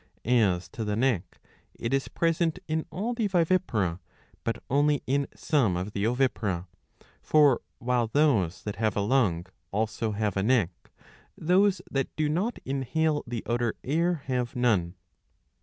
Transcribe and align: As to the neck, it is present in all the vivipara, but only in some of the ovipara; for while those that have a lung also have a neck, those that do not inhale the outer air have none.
As 0.25 0.67
to 0.69 0.83
the 0.83 0.95
neck, 0.95 1.39
it 1.75 1.93
is 1.93 2.07
present 2.07 2.57
in 2.67 2.87
all 2.89 3.13
the 3.13 3.27
vivipara, 3.27 3.99
but 4.43 4.57
only 4.67 5.03
in 5.05 5.27
some 5.35 5.77
of 5.77 5.91
the 5.91 6.05
ovipara; 6.07 6.65
for 7.21 7.61
while 7.77 8.07
those 8.07 8.63
that 8.63 8.77
have 8.77 8.95
a 8.97 9.01
lung 9.01 9.45
also 9.71 10.13
have 10.13 10.35
a 10.35 10.41
neck, 10.41 10.71
those 11.37 11.83
that 11.91 12.07
do 12.15 12.29
not 12.29 12.57
inhale 12.65 13.23
the 13.27 13.43
outer 13.47 13.75
air 13.83 14.23
have 14.25 14.55
none. 14.55 14.95